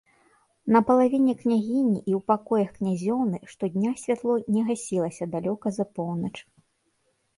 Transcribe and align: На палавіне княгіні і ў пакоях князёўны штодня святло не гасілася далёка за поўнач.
На 0.75 0.79
палавіне 0.87 1.33
княгіні 1.41 1.99
і 2.09 2.11
ў 2.19 2.21
пакоях 2.31 2.69
князёўны 2.77 3.37
штодня 3.53 3.91
святло 4.05 4.33
не 4.57 4.61
гасілася 4.71 5.23
далёка 5.35 5.67
за 5.77 5.85
поўнач. 5.99 6.37